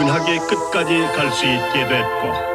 [0.00, 2.49] 은하계 끝까지 갈 수 있게 됐고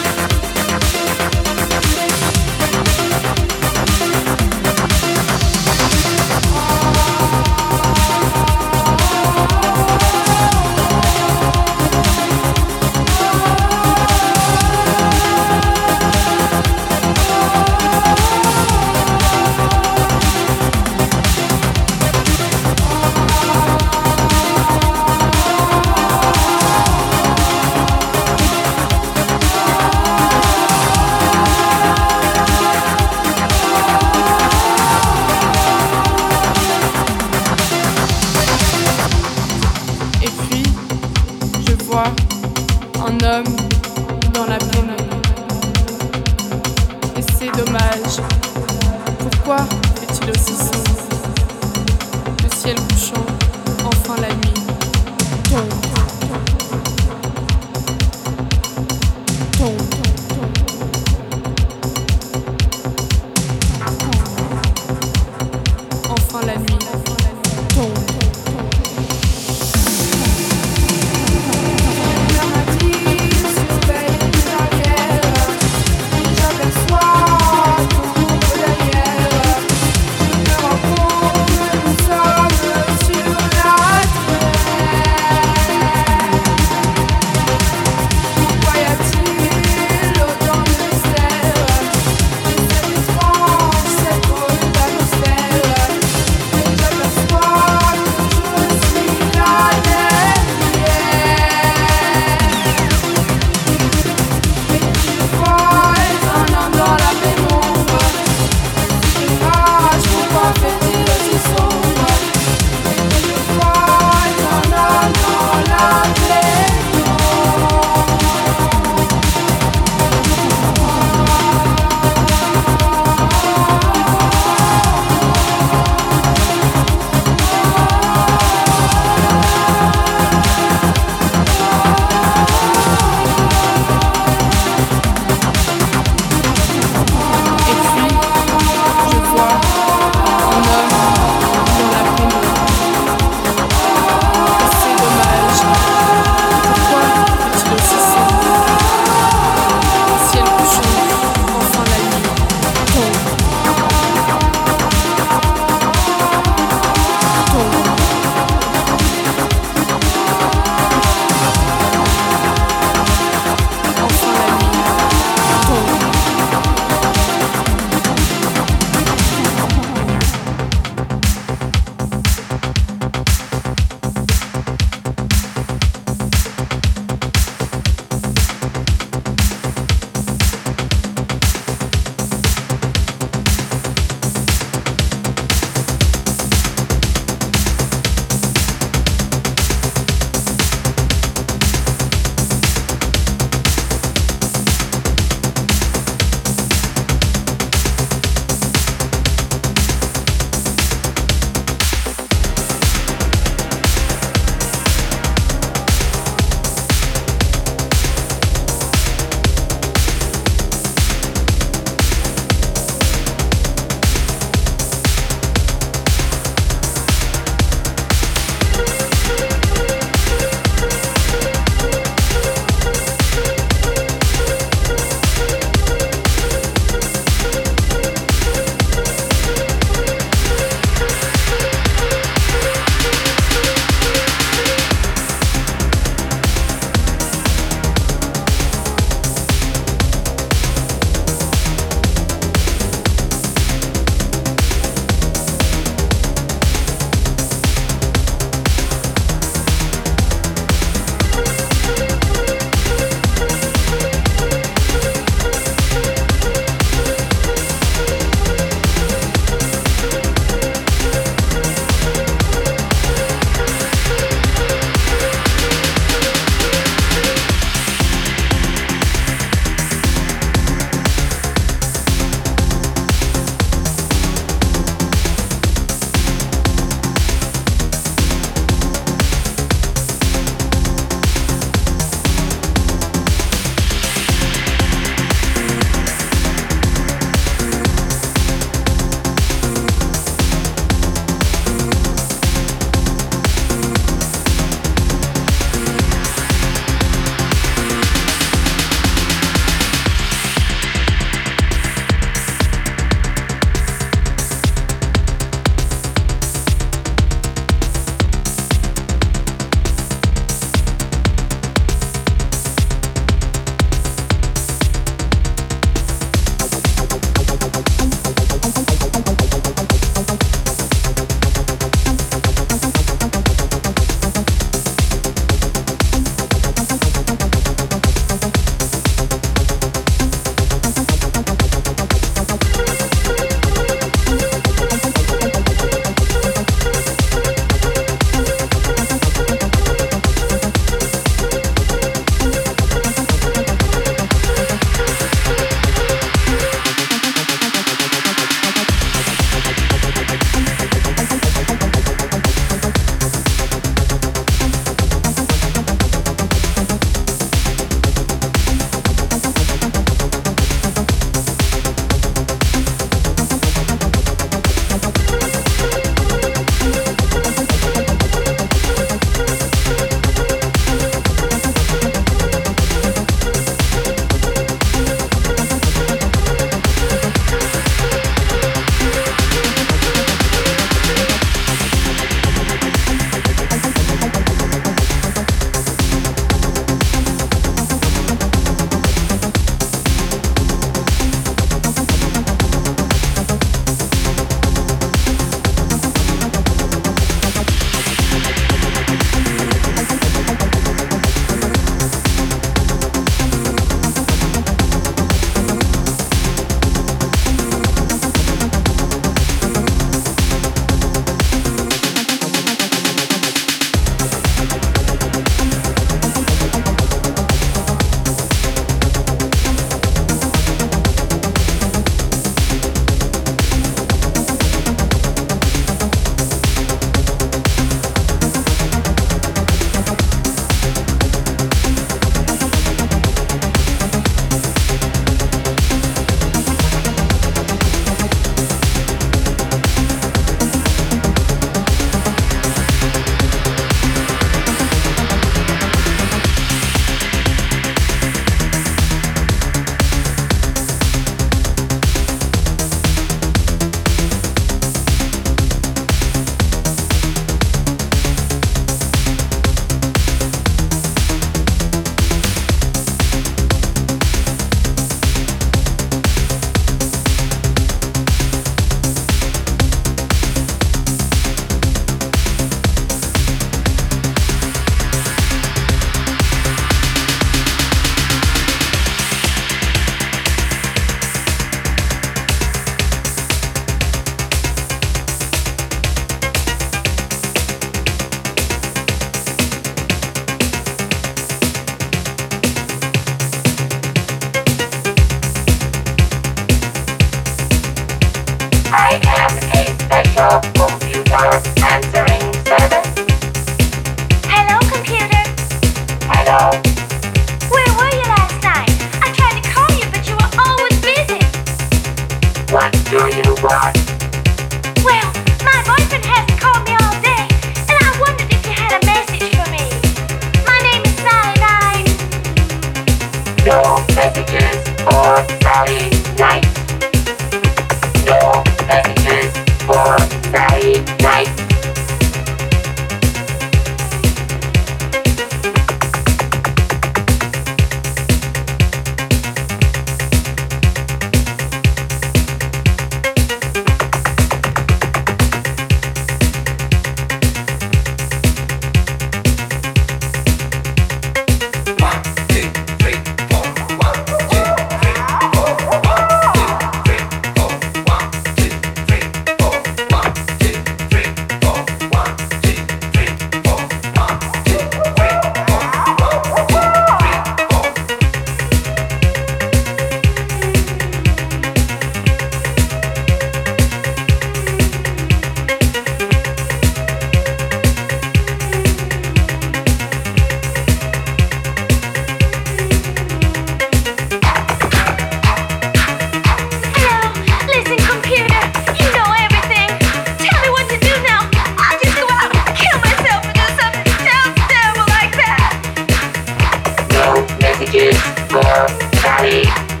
[598.87, 600.00] body.